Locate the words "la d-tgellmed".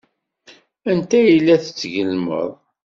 1.39-2.49